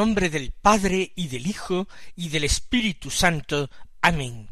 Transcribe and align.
Nombre 0.00 0.30
del 0.30 0.52
Padre 0.52 1.12
y 1.14 1.28
del 1.28 1.46
Hijo 1.46 1.86
y 2.16 2.30
del 2.30 2.44
Espíritu 2.44 3.10
Santo. 3.10 3.68
Amén. 4.00 4.48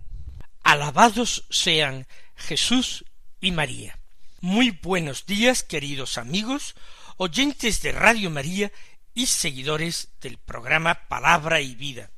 Alabados 0.62 1.46
sean 1.48 2.06
Jesús 2.36 3.06
y 3.40 3.50
María. 3.52 3.98
Muy 4.42 4.72
buenos 4.72 5.24
días, 5.24 5.62
queridos 5.62 6.18
amigos, 6.18 6.74
oyentes 7.16 7.80
de 7.80 7.92
Radio 7.92 8.28
María 8.28 8.70
y 9.14 9.24
seguidores 9.24 10.10
del 10.20 10.36
programa 10.36 11.08
Palabra 11.08 11.62
y 11.62 11.74
Vida. 11.74 12.10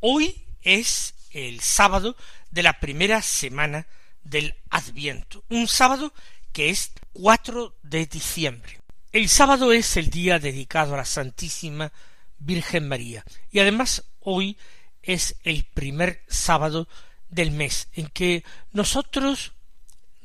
Hoy 0.00 0.42
es 0.62 1.12
el 1.32 1.60
sábado 1.60 2.16
de 2.50 2.62
la 2.62 2.80
primera 2.80 3.20
semana 3.20 3.88
del 4.24 4.54
Adviento, 4.70 5.44
un 5.50 5.68
sábado 5.68 6.14
que 6.54 6.70
es 6.70 6.92
4 7.12 7.76
de 7.82 8.06
diciembre. 8.06 8.85
El 9.16 9.30
sábado 9.30 9.72
es 9.72 9.96
el 9.96 10.10
día 10.10 10.38
dedicado 10.38 10.92
a 10.92 10.98
la 10.98 11.06
Santísima 11.06 11.90
Virgen 12.38 12.86
María. 12.86 13.24
Y 13.50 13.60
además 13.60 14.04
hoy 14.20 14.58
es 15.02 15.36
el 15.42 15.64
primer 15.64 16.22
sábado 16.28 16.86
del 17.30 17.50
mes 17.50 17.88
en 17.94 18.08
que 18.08 18.44
nosotros 18.72 19.54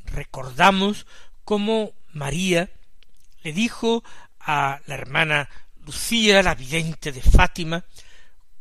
recordamos 0.03 1.07
cómo 1.45 1.93
María 2.11 2.69
le 3.43 3.53
dijo 3.53 4.03
a 4.41 4.81
la 4.87 4.95
hermana 4.95 5.49
Lucía, 5.85 6.43
la 6.43 6.55
vidente 6.55 7.13
de 7.13 7.21
Fátima, 7.21 7.85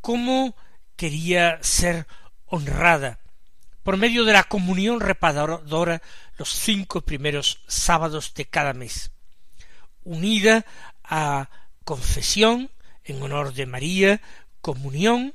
cómo 0.01 0.55
quería 0.95 1.59
ser 1.61 2.07
honrada 2.47 3.19
por 3.83 3.97
medio 3.97 4.25
de 4.25 4.35
la 4.35 4.45
comunión 4.45 5.01
reparadora 5.01 6.01
los 6.39 6.51
cinco 6.51 7.01
primeros 7.01 7.65
sábados 7.67 8.33
de 8.35 8.47
cada 8.47 8.75
mes 8.75 9.11
unida 10.05 10.65
a 11.05 11.51
confesión 11.85 12.71
en 13.05 13.23
honor 13.23 13.55
de 13.55 13.67
María, 13.67 14.21
comunión 14.61 15.35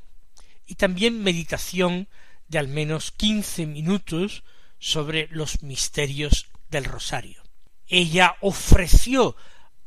y 0.66 0.75
también 0.75 1.23
meditación 1.23 2.07
de 2.47 2.59
al 2.59 2.67
menos 2.67 3.11
quince 3.11 3.66
minutos 3.66 4.44
sobre 4.80 5.27
los 5.31 5.63
misterios 5.63 6.47
del 6.69 6.85
rosario. 6.85 7.44
Ella 7.88 8.35
ofreció 8.41 9.35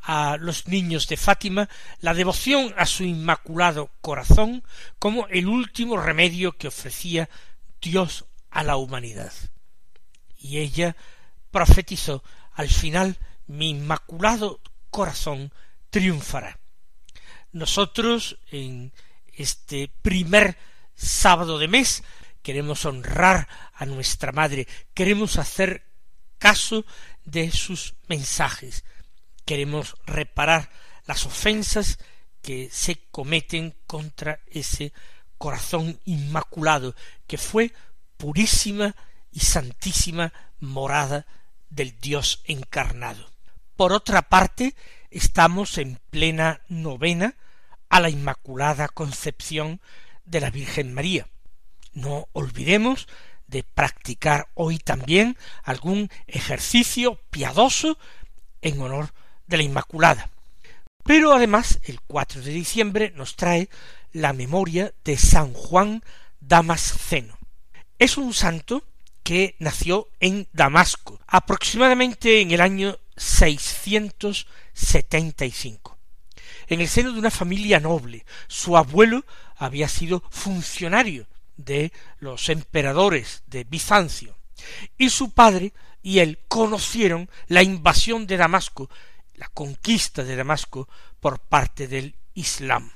a 0.01 0.37
los 0.39 0.69
niños 0.69 1.09
de 1.09 1.17
Fátima 1.17 1.69
la 2.01 2.15
devoción 2.15 2.75
a 2.77 2.87
su 2.87 3.05
inmaculado 3.05 3.91
corazón 4.01 4.65
como 4.99 5.27
el 5.29 5.49
último 5.49 5.97
remedio 5.97 6.57
que 6.57 6.69
ofrecía 6.69 7.29
Dios 7.81 8.25
a 8.51 8.63
la 8.63 8.77
humanidad. 8.77 9.33
Y 10.39 10.59
ella 10.59 10.97
profetizó 11.51 12.23
al 12.53 12.69
final 12.69 13.19
mi 13.47 13.71
inmaculado 13.71 14.61
corazón 14.99 15.53
triunfará. 15.91 16.59
Nosotros 17.53 18.37
en 18.51 18.93
este 19.33 19.87
primer 20.03 20.59
sábado 20.97 21.57
de 21.61 21.69
mes 21.69 22.03
queremos 22.43 22.85
honrar 22.85 23.47
a 23.75 23.87
nuestra 23.87 24.33
Madre, 24.33 24.67
queremos 24.95 25.39
hacer 25.39 25.85
caso 26.39 26.85
de 27.25 27.53
sus 27.53 27.95
mensajes, 28.09 28.83
queremos 29.45 29.95
reparar 30.05 30.69
las 31.07 31.25
ofensas 31.27 32.01
que 32.43 32.69
se 32.73 32.97
cometen 33.13 33.77
contra 33.87 34.41
ese 34.49 34.93
corazón 35.37 36.01
inmaculado 36.07 36.97
que 37.29 37.39
fue 37.39 37.73
purísima 38.17 38.97
y 39.31 39.39
santísima 39.39 40.33
morada 40.59 41.25
del 41.71 42.01
Dios 42.01 42.43
encarnado. 42.47 43.38
Por 43.79 43.93
otra 43.93 44.23
parte, 44.23 44.75
estamos 45.09 45.79
en 45.79 46.01
plena 46.11 46.63
novena 46.69 47.37
a 47.89 48.01
la 48.01 48.11
Inmaculada 48.11 48.89
Concepción 48.89 49.81
de 50.25 50.41
la 50.41 50.51
Virgen 50.51 50.93
María. 50.93 51.29
No 51.93 52.27
olvidemos 52.33 53.07
de 53.47 53.63
practicar 53.63 54.49
hoy 54.55 54.81
también 54.81 55.37
algún 55.63 56.11
ejercicio 56.27 57.21
piadoso 57.31 57.99
en 58.63 58.81
honor 58.81 59.15
de 59.47 59.59
la 59.59 59.63
Inmaculada. 59.63 60.29
Pero 61.05 61.33
además 61.33 61.79
el 61.85 62.01
4 62.01 62.43
de 62.43 62.51
diciembre 62.51 63.13
nos 63.15 63.37
trae 63.37 63.69
la 64.13 64.33
memoria 64.33 64.93
de 65.05 65.17
San 65.17 65.53
Juan 65.53 66.03
Damasceno. 66.41 67.39
Es 68.01 68.19
un 68.19 68.35
santo 68.35 68.83
que 69.23 69.55
nació 69.61 70.09
en 70.19 70.49
Damasco, 70.53 71.21
aproximadamente 71.29 72.41
en 72.41 72.51
el 72.51 72.61
año 72.61 72.99
675. 73.19 75.99
En 76.69 76.81
el 76.81 76.89
seno 76.89 77.13
de 77.13 77.19
una 77.19 77.31
familia 77.31 77.81
noble, 77.81 78.25
su 78.47 78.77
abuelo 78.77 79.25
había 79.57 79.89
sido 79.89 80.23
funcionario 80.31 81.27
de 81.57 81.93
los 82.21 82.49
emperadores 82.49 83.43
de 83.47 83.65
Bizancio, 83.65 84.39
y 84.97 85.11
su 85.11 85.31
padre 85.31 85.73
y 86.03 86.21
él 86.21 86.39
conocieron 86.49 87.29
la 87.49 87.63
invasión 87.63 88.27
de 88.27 88.37
Damasco, 88.37 88.89
la 89.35 89.49
conquista 89.49 90.25
de 90.25 90.37
Damasco 90.37 90.89
por 91.21 91.41
parte 91.41 91.89
del 91.89 92.15
Islam. 92.35 92.93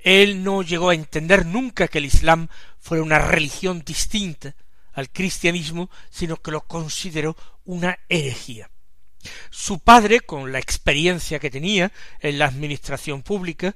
Él 0.00 0.44
no 0.44 0.62
llegó 0.62 0.90
a 0.90 0.94
entender 0.94 1.46
nunca 1.46 1.88
que 1.88 1.98
el 1.98 2.04
Islam 2.04 2.48
fuera 2.78 3.02
una 3.02 3.18
religión 3.18 3.82
distinta 3.84 4.54
al 4.92 5.10
cristianismo, 5.10 5.90
sino 6.10 6.36
que 6.36 6.50
lo 6.50 6.60
consideró 6.62 7.36
una 7.64 7.98
herejía. 8.08 8.70
Su 9.50 9.78
padre, 9.78 10.20
con 10.20 10.52
la 10.52 10.58
experiencia 10.58 11.38
que 11.38 11.50
tenía 11.50 11.92
en 12.20 12.38
la 12.38 12.46
administración 12.46 13.22
pública, 13.22 13.74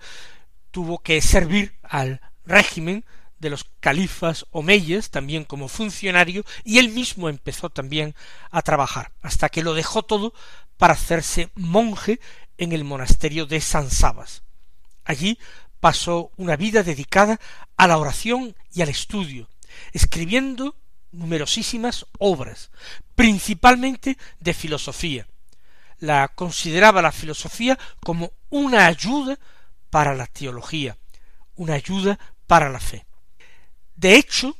tuvo 0.70 0.98
que 0.98 1.20
servir 1.20 1.74
al 1.82 2.20
régimen 2.44 3.04
de 3.38 3.50
los 3.50 3.66
califas 3.80 4.46
omeyes 4.50 5.10
también 5.10 5.44
como 5.44 5.68
funcionario 5.68 6.44
y 6.64 6.78
él 6.78 6.88
mismo 6.90 7.28
empezó 7.28 7.70
también 7.70 8.14
a 8.50 8.62
trabajar 8.62 9.12
hasta 9.22 9.48
que 9.48 9.62
lo 9.62 9.74
dejó 9.74 10.02
todo 10.02 10.34
para 10.76 10.94
hacerse 10.94 11.50
monje 11.54 12.20
en 12.56 12.72
el 12.72 12.84
monasterio 12.84 13.46
de 13.46 13.60
San 13.60 13.90
Sabas. 13.90 14.42
Allí 15.04 15.38
pasó 15.80 16.32
una 16.36 16.56
vida 16.56 16.82
dedicada 16.82 17.40
a 17.76 17.86
la 17.86 17.98
oración 17.98 18.56
y 18.72 18.82
al 18.82 18.88
estudio, 18.88 19.48
escribiendo 19.92 20.76
numerosísimas 21.12 22.06
obras, 22.18 22.70
principalmente 23.14 24.18
de 24.40 24.54
filosofía, 24.54 25.26
la 26.00 26.28
consideraba 26.28 27.02
la 27.02 27.12
filosofía 27.12 27.78
como 28.00 28.32
una 28.50 28.86
ayuda 28.86 29.38
para 29.90 30.14
la 30.14 30.26
teología, 30.26 30.96
una 31.56 31.74
ayuda 31.74 32.18
para 32.46 32.68
la 32.70 32.80
fe. 32.80 33.06
De 33.96 34.16
hecho, 34.16 34.56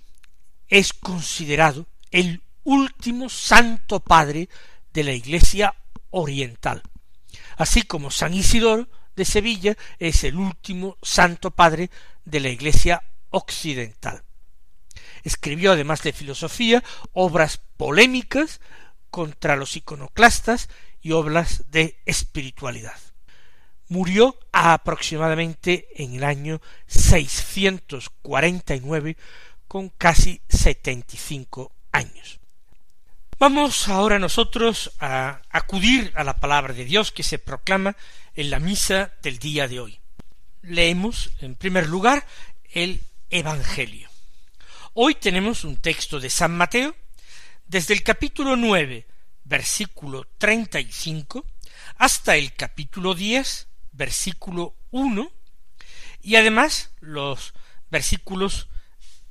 es 0.69 0.93
considerado 0.93 1.87
el 2.11 2.43
último 2.65 3.29
santo 3.29 4.01
padre 4.01 4.49
de 4.93 5.05
la 5.05 5.13
Iglesia 5.13 5.75
oriental, 6.11 6.83
así 7.57 7.83
como 7.83 8.11
San 8.11 8.35
Isidoro 8.35 8.89
de 9.17 9.25
Sevilla 9.25 9.77
es 9.99 10.25
el 10.25 10.37
último 10.37 10.97
santo 11.03 11.51
padre 11.51 11.91
de 12.25 12.41
la 12.41 12.49
Iglesia 12.49 13.03
occidental. 13.31 14.23
Escribió, 15.25 15.73
además 15.73 16.03
de 16.03 16.13
filosofía, 16.13 16.83
obras 17.13 17.61
polémicas 17.77 18.61
contra 19.11 19.57
los 19.57 19.77
iconoclastas 19.77 20.69
y 21.09 21.13
obras 21.13 21.65
de 21.71 21.99
espiritualidad. 22.05 23.01
Murió 23.89 24.39
aproximadamente 24.53 25.89
en 25.97 26.17
el 26.17 26.23
año 26.23 26.61
649 26.87 29.17
con 29.67 29.89
casi 29.89 30.43
setenta 30.51 31.15
y 31.15 31.19
cinco 31.19 31.73
años. 31.93 32.41
Vamos 33.39 33.89
ahora 33.89 34.19
nosotros 34.19 34.93
a 35.01 35.41
acudir 35.49 36.13
a 36.15 36.25
la 36.25 36.37
palabra 36.37 36.75
de 36.75 36.85
Dios 36.85 37.11
que 37.11 37.23
se 37.23 37.39
proclama 37.39 37.97
en 38.35 38.51
la 38.51 38.61
misa 38.61 39.15
del 39.23 39.39
día 39.39 39.67
de 39.67 39.81
hoy. 39.81 39.99
Leemos, 40.61 41.31
en 41.41 41.55
primer 41.55 41.87
lugar, 41.87 42.27
el 42.75 43.01
Evangelio. 43.31 44.11
Hoy 44.93 45.15
tenemos 45.15 45.65
un 45.65 45.79
texto 45.79 46.21
de 46.21 46.29
San 46.29 46.55
Mateo, 46.55 46.95
desde 47.67 47.95
el 47.95 48.03
capítulo 48.03 48.57
nueve 48.57 49.07
versículo 49.49 50.27
treinta 50.37 50.79
y 50.79 50.93
cinco 50.93 51.47
hasta 51.97 52.37
el 52.37 52.55
capítulo 52.55 53.15
diez 53.15 53.67
versículo 53.93 54.77
uno 54.91 55.33
y 56.21 56.37
además 56.37 56.91
los 57.01 57.55
versículos 57.91 58.69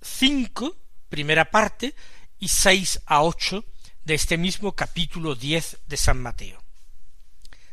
cinco, 0.01 0.75
primera 1.09 1.51
parte, 1.51 1.93
y 2.39 2.47
seis 2.47 2.99
a 3.05 3.21
ocho 3.21 3.65
de 4.03 4.15
este 4.15 4.37
mismo 4.37 4.73
capítulo 4.73 5.35
diez 5.35 5.77
de 5.87 5.97
San 5.97 6.21
Mateo. 6.21 6.63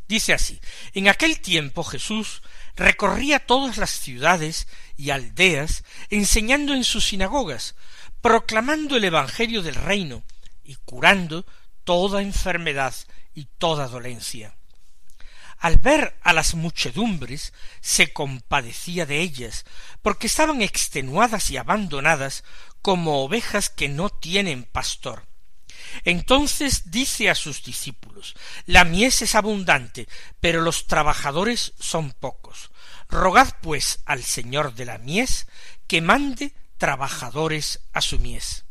Dice 0.06 0.34
así, 0.34 0.60
en 0.92 1.08
aquel 1.08 1.40
tiempo 1.40 1.82
Jesús 1.82 2.42
recorría 2.76 3.46
todas 3.46 3.78
las 3.78 3.90
ciudades 3.90 4.68
y 4.96 5.10
aldeas, 5.10 5.84
enseñando 6.10 6.74
en 6.74 6.84
sus 6.84 7.06
sinagogas, 7.06 7.74
proclamando 8.20 8.96
el 8.96 9.04
Evangelio 9.04 9.62
del 9.62 9.76
reino 9.76 10.22
y 10.62 10.74
curando 10.76 11.46
toda 11.84 12.22
enfermedad 12.22 12.94
y 13.34 13.46
toda 13.58 13.88
dolencia. 13.88 14.56
Al 15.58 15.78
ver 15.78 16.18
a 16.22 16.32
las 16.32 16.54
muchedumbres, 16.54 17.52
se 17.80 18.12
compadecía 18.12 19.06
de 19.06 19.20
ellas, 19.20 19.64
porque 20.02 20.26
estaban 20.26 20.60
extenuadas 20.62 21.50
y 21.50 21.56
abandonadas 21.56 22.44
como 22.82 23.22
ovejas 23.22 23.70
que 23.70 23.88
no 23.88 24.10
tienen 24.10 24.64
pastor. 24.64 25.26
Entonces 26.04 26.90
dice 26.90 27.30
a 27.30 27.34
sus 27.34 27.62
discípulos, 27.62 28.34
La 28.66 28.84
mies 28.84 29.22
es 29.22 29.34
abundante, 29.34 30.08
pero 30.40 30.60
los 30.60 30.86
trabajadores 30.86 31.72
son 31.78 32.12
pocos. 32.12 32.70
Rogad 33.08 33.54
pues 33.62 34.00
al 34.06 34.22
Señor 34.22 34.74
de 34.74 34.86
la 34.86 34.98
mies 34.98 35.46
que 35.86 36.00
mande 36.00 36.52
trabajadores 36.78 37.80
a 37.92 38.00
su 38.00 38.18
mies. 38.18 38.64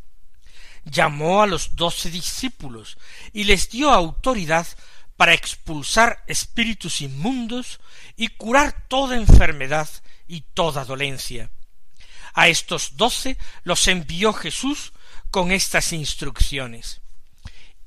Llamó 0.85 1.41
a 1.41 1.47
los 1.47 1.75
doce 1.75 2.12
discípulos 2.12 2.97
y 3.31 3.45
les 3.45 3.69
dio 3.69 3.91
autoridad 3.91 4.68
para 5.15 5.33
expulsar 5.33 6.24
espíritus 6.27 7.01
inmundos 7.01 7.80
y 8.15 8.30
curar 8.30 8.88
toda 8.88 9.15
enfermedad 9.15 9.89
y 10.27 10.41
toda 10.41 10.85
dolencia. 10.85 11.51
A 12.33 12.47
estos 12.47 12.97
doce 12.97 13.38
los 13.63 13.88
envió 13.88 14.33
Jesús 14.33 14.94
con 15.30 15.51
estas 15.51 15.94
instrucciones. 15.94 17.01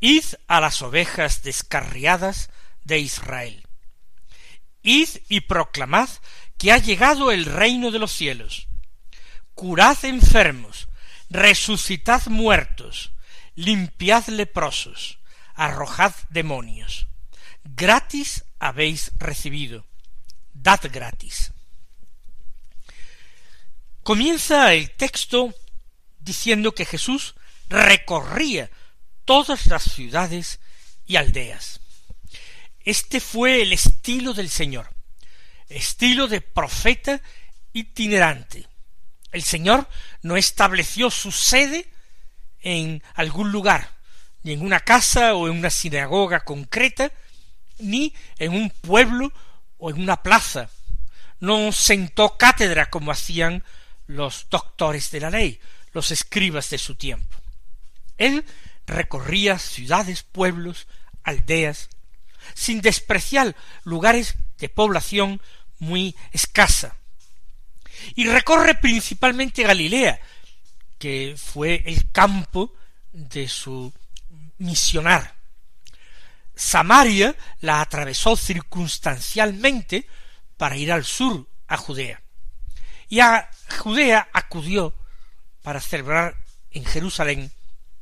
Id 0.01 0.25
a 0.47 0.61
las 0.61 0.83
ovejas 0.83 1.43
descarriadas 1.43 2.51
de 2.85 2.99
Israel. 2.99 3.67
Id 4.83 5.09
y 5.29 5.41
proclamad 5.41 6.09
que 6.59 6.73
ha 6.73 6.79
llegado 6.79 7.33
el 7.33 7.45
reino 7.45 7.91
de 7.91 7.99
los 7.99 8.13
cielos. 8.13 8.69
Curad 9.55 10.05
enfermos, 10.05 10.89
resucitad 11.31 12.27
muertos, 12.27 13.13
limpiad 13.55 14.27
leprosos, 14.29 15.19
arrojad 15.55 16.15
demonios. 16.31 17.09
Gratis 17.65 18.45
habéis 18.59 19.13
recibido, 19.19 19.87
dad 20.55 20.81
gratis. 20.93 21.53
Comienza 24.03 24.73
el 24.73 24.93
texto 24.93 25.53
diciendo 26.21 26.73
que 26.73 26.85
Jesús 26.85 27.35
recorría 27.69 28.71
todas 29.25 29.67
las 29.67 29.83
ciudades 29.83 30.61
y 31.07 31.17
aldeas. 31.17 31.81
Este 32.81 33.19
fue 33.19 33.63
el 33.63 33.73
estilo 33.73 34.33
del 34.33 34.49
Señor, 34.49 34.95
estilo 35.69 36.29
de 36.29 36.41
profeta 36.41 37.21
itinerante. 37.73 38.69
El 39.33 39.43
Señor 39.43 39.89
no 40.23 40.37
estableció 40.37 41.11
su 41.11 41.33
sede 41.33 41.89
en 42.61 43.03
algún 43.15 43.53
lugar, 43.53 43.91
ni 44.43 44.53
en 44.53 44.63
una 44.63 44.81
casa 44.81 45.35
o 45.35 45.49
en 45.49 45.59
una 45.59 45.71
sinagoga 45.71 46.41
concreta, 46.41 47.13
ni 47.79 48.15
en 48.39 48.53
un 48.53 48.71
pueblo 48.71 49.33
o 49.79 49.91
en 49.91 50.01
una 50.01 50.23
plaza. 50.23 50.71
No 51.41 51.73
sentó 51.73 52.39
cátedra 52.39 52.89
como 52.89 53.11
hacían 53.11 53.63
los 54.07 54.47
doctores 54.51 55.11
de 55.11 55.21
la 55.21 55.31
ley, 55.31 55.61
los 55.93 56.11
escribas 56.11 56.71
de 56.71 56.79
su 56.79 56.95
tiempo. 56.95 57.37
Él 58.19 58.45
recorría 58.87 59.59
ciudades, 59.59 60.23
pueblos, 60.23 60.87
aldeas, 61.23 61.89
sin 62.55 62.81
despreciar 62.81 63.57
lugares 63.85 64.37
de 64.59 64.69
población 64.69 65.43
muy 65.79 66.17
escasa. 66.33 66.97
Y 68.15 68.27
recorre 68.27 68.75
principalmente 68.75 69.63
Galilea, 69.63 70.21
que 70.99 71.35
fue 71.37 71.83
el 71.87 72.11
campo 72.11 72.73
de 73.13 73.49
su 73.49 73.93
misionar. 74.59 75.35
Samaria 76.55 77.37
la 77.61 77.81
atravesó 77.81 78.37
circunstancialmente 78.37 80.07
para 80.57 80.77
ir 80.77 80.91
al 80.91 81.05
sur, 81.05 81.47
a 81.69 81.77
Judea. 81.77 82.23
Y 83.09 83.21
a 83.21 83.51
Judea 83.79 84.29
acudió 84.33 84.95
para 85.63 85.81
celebrar 85.81 86.37
en 86.71 86.85
Jerusalén 86.85 87.53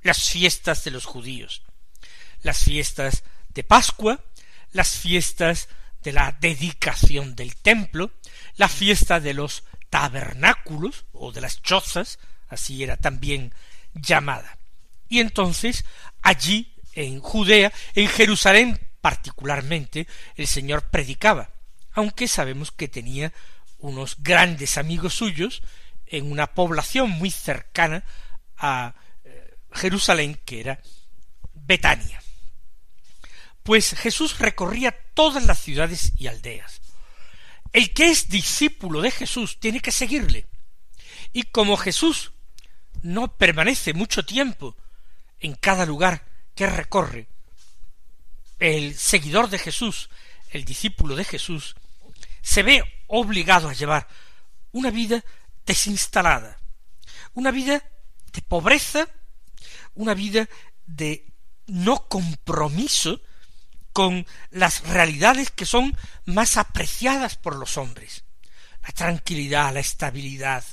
las 0.02 0.30
fiestas 0.30 0.84
de 0.84 0.90
los 0.90 1.04
judíos, 1.04 1.62
las 2.42 2.58
fiestas 2.58 3.24
de 3.48 3.64
Pascua, 3.64 4.22
las 4.72 4.96
fiestas 4.98 5.68
de 6.02 6.12
la 6.12 6.36
dedicación 6.40 7.34
del 7.34 7.56
templo, 7.56 8.12
la 8.56 8.68
fiesta 8.68 9.18
de 9.18 9.34
los 9.34 9.64
tabernáculos 9.94 11.04
o 11.12 11.30
de 11.30 11.40
las 11.40 11.62
chozas, 11.62 12.18
así 12.48 12.82
era 12.82 12.96
también 12.96 13.54
llamada. 13.94 14.58
Y 15.08 15.20
entonces 15.20 15.84
allí 16.20 16.74
en 16.94 17.20
Judea, 17.20 17.72
en 17.94 18.08
Jerusalén 18.08 18.80
particularmente, 19.00 20.08
el 20.34 20.48
Señor 20.48 20.90
predicaba, 20.90 21.50
aunque 21.92 22.26
sabemos 22.26 22.72
que 22.72 22.88
tenía 22.88 23.32
unos 23.78 24.16
grandes 24.18 24.78
amigos 24.78 25.14
suyos 25.14 25.62
en 26.06 26.28
una 26.28 26.48
población 26.48 27.10
muy 27.10 27.30
cercana 27.30 28.02
a 28.56 28.96
Jerusalén, 29.70 30.40
que 30.44 30.58
era 30.58 30.80
Betania. 31.52 32.20
Pues 33.62 33.94
Jesús 33.94 34.40
recorría 34.40 34.90
todas 35.14 35.44
las 35.44 35.60
ciudades 35.60 36.10
y 36.18 36.26
aldeas. 36.26 36.80
El 37.74 37.92
que 37.92 38.08
es 38.10 38.28
discípulo 38.28 39.02
de 39.02 39.10
Jesús 39.10 39.58
tiene 39.58 39.80
que 39.80 39.90
seguirle. 39.90 40.46
Y 41.32 41.42
como 41.42 41.76
Jesús 41.76 42.32
no 43.02 43.36
permanece 43.36 43.92
mucho 43.92 44.24
tiempo 44.24 44.76
en 45.40 45.54
cada 45.54 45.84
lugar 45.84 46.24
que 46.54 46.66
recorre, 46.66 47.26
el 48.60 48.96
seguidor 48.96 49.50
de 49.50 49.58
Jesús, 49.58 50.08
el 50.50 50.64
discípulo 50.64 51.16
de 51.16 51.24
Jesús, 51.24 51.74
se 52.40 52.62
ve 52.62 52.82
obligado 53.08 53.68
a 53.68 53.74
llevar 53.74 54.06
una 54.70 54.90
vida 54.90 55.24
desinstalada, 55.66 56.58
una 57.34 57.50
vida 57.50 57.82
de 58.32 58.40
pobreza 58.42 59.08
una 59.94 60.14
vida 60.14 60.48
de 60.86 61.32
no 61.66 62.08
compromiso 62.08 63.20
con 63.94 64.26
las 64.50 64.86
realidades 64.88 65.52
que 65.52 65.64
son 65.64 65.96
más 66.26 66.56
apreciadas 66.56 67.36
por 67.36 67.54
los 67.54 67.78
hombres. 67.78 68.24
La 68.82 68.92
tranquilidad, 68.92 69.72
la 69.72 69.80
estabilidad, 69.80 70.64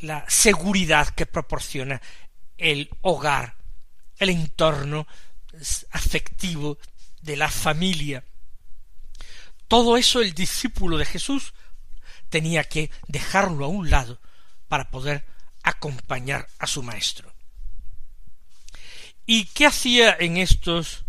la 0.00 0.24
seguridad 0.28 1.08
que 1.08 1.26
proporciona 1.26 2.00
el 2.56 2.88
hogar, 3.02 3.56
el 4.18 4.30
entorno 4.30 5.06
afectivo 5.90 6.78
de 7.20 7.36
la 7.36 7.50
familia. 7.50 8.24
Todo 9.66 9.96
eso 9.96 10.22
el 10.22 10.32
discípulo 10.32 10.96
de 10.96 11.06
Jesús 11.06 11.52
tenía 12.28 12.62
que 12.62 12.92
dejarlo 13.08 13.64
a 13.64 13.68
un 13.68 13.90
lado 13.90 14.20
para 14.68 14.90
poder 14.90 15.26
acompañar 15.64 16.48
a 16.60 16.68
su 16.68 16.84
maestro. 16.84 17.34
¿Y 19.26 19.46
qué 19.46 19.66
hacía 19.66 20.16
en 20.20 20.36
estos 20.36 21.04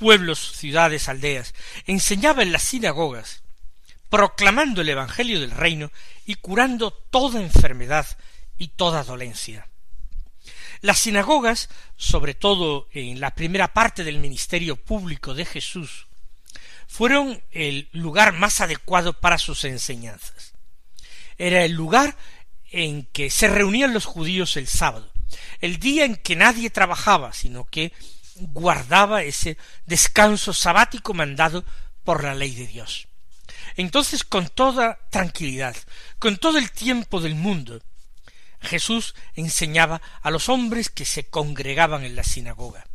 pueblos, 0.00 0.52
ciudades, 0.56 1.08
aldeas? 1.08 1.54
Enseñaba 1.86 2.42
en 2.42 2.50
las 2.50 2.62
sinagogas, 2.62 3.42
proclamando 4.08 4.80
el 4.80 4.88
Evangelio 4.88 5.38
del 5.38 5.52
reino 5.52 5.92
y 6.26 6.34
curando 6.36 6.90
toda 6.90 7.40
enfermedad 7.40 8.06
y 8.58 8.68
toda 8.68 9.04
dolencia. 9.04 9.68
Las 10.80 10.98
sinagogas, 10.98 11.68
sobre 11.96 12.34
todo 12.34 12.88
en 12.92 13.20
la 13.20 13.34
primera 13.34 13.74
parte 13.74 14.02
del 14.02 14.18
ministerio 14.18 14.76
público 14.76 15.34
de 15.34 15.44
Jesús, 15.44 16.06
fueron 16.88 17.42
el 17.50 17.88
lugar 17.92 18.32
más 18.32 18.60
adecuado 18.60 19.12
para 19.12 19.38
sus 19.38 19.64
enseñanzas. 19.64 20.54
Era 21.36 21.64
el 21.64 21.72
lugar 21.72 22.16
en 22.72 23.04
que 23.04 23.30
se 23.30 23.48
reunían 23.48 23.92
los 23.92 24.06
judíos 24.06 24.56
el 24.56 24.66
sábado, 24.66 25.12
el 25.60 25.78
día 25.78 26.04
en 26.04 26.16
que 26.16 26.36
nadie 26.36 26.70
trabajaba, 26.70 27.32
sino 27.32 27.64
que 27.66 27.92
guardaba 28.36 29.22
ese 29.22 29.56
descanso 29.86 30.52
sabático 30.52 31.14
mandado 31.14 31.64
por 32.04 32.24
la 32.24 32.34
ley 32.34 32.54
de 32.54 32.66
Dios. 32.66 33.08
Entonces, 33.76 34.24
con 34.24 34.48
toda 34.48 34.98
tranquilidad, 35.10 35.76
con 36.18 36.36
todo 36.36 36.58
el 36.58 36.70
tiempo 36.70 37.20
del 37.20 37.34
mundo, 37.34 37.80
Jesús 38.60 39.14
enseñaba 39.34 40.02
a 40.22 40.30
los 40.30 40.48
hombres 40.48 40.90
que 40.90 41.04
se 41.04 41.28
congregaban 41.28 42.04
en 42.04 42.16
la 42.16 42.24
sinagoga. 42.24 42.86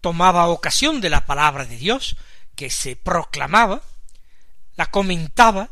Tomaba 0.00 0.48
ocasión 0.48 1.00
de 1.00 1.10
la 1.10 1.26
palabra 1.26 1.64
de 1.64 1.76
Dios, 1.76 2.16
que 2.54 2.70
se 2.70 2.94
proclamaba, 2.94 3.82
la 4.76 4.86
comentaba 4.86 5.70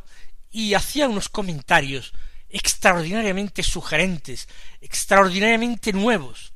y 0.50 0.74
hacía 0.74 1.08
unos 1.08 1.28
comentarios 1.28 2.12
extraordinariamente 2.48 3.62
sugerentes, 3.62 4.48
extraordinariamente 4.80 5.92
nuevos, 5.92 6.51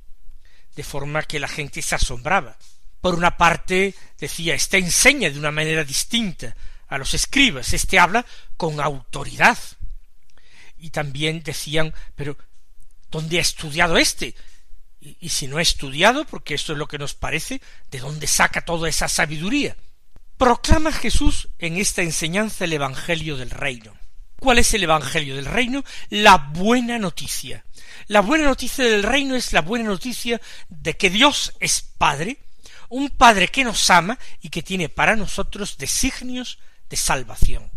de 0.76 0.84
forma 0.84 1.22
que 1.22 1.40
la 1.40 1.48
gente 1.48 1.82
se 1.82 1.94
asombraba. 1.94 2.56
Por 3.00 3.14
una 3.14 3.36
parte 3.36 3.94
decía, 4.18 4.54
este 4.54 4.78
enseña 4.78 5.30
de 5.30 5.38
una 5.38 5.50
manera 5.50 5.82
distinta 5.82 6.54
a 6.88 6.98
los 6.98 7.14
escribas, 7.14 7.72
este 7.72 7.98
habla 7.98 8.24
con 8.56 8.80
autoridad. 8.80 9.58
Y 10.78 10.90
también 10.90 11.42
decían, 11.42 11.94
pero 12.14 12.36
¿dónde 13.10 13.38
ha 13.38 13.40
estudiado 13.40 13.96
este? 13.96 14.34
Y, 15.00 15.16
y 15.20 15.30
si 15.30 15.48
no 15.48 15.56
ha 15.56 15.62
estudiado, 15.62 16.26
porque 16.26 16.54
esto 16.54 16.72
es 16.72 16.78
lo 16.78 16.86
que 16.86 16.98
nos 16.98 17.14
parece, 17.14 17.60
¿de 17.90 17.98
dónde 17.98 18.26
saca 18.26 18.60
toda 18.60 18.88
esa 18.88 19.08
sabiduría? 19.08 19.76
Proclama 20.36 20.92
Jesús 20.92 21.48
en 21.58 21.78
esta 21.78 22.02
enseñanza 22.02 22.64
el 22.66 22.74
Evangelio 22.74 23.38
del 23.38 23.50
Reino. 23.50 23.95
¿Cuál 24.38 24.58
es 24.58 24.72
el 24.74 24.84
Evangelio 24.84 25.36
del 25.36 25.46
Reino? 25.46 25.84
La 26.10 26.36
buena 26.36 26.98
noticia. 26.98 27.64
La 28.08 28.20
buena 28.20 28.44
noticia 28.44 28.84
del 28.84 29.02
reino 29.02 29.34
es 29.34 29.52
la 29.52 29.62
buena 29.62 29.86
noticia 29.86 30.40
de 30.68 30.96
que 30.96 31.10
Dios 31.10 31.54
es 31.60 31.82
Padre, 31.82 32.38
un 32.88 33.10
Padre 33.10 33.48
que 33.48 33.64
nos 33.64 33.90
ama 33.90 34.18
y 34.40 34.50
que 34.50 34.62
tiene 34.62 34.88
para 34.88 35.16
nosotros 35.16 35.78
designios 35.78 36.58
de 36.88 36.96
salvación. 36.96 37.70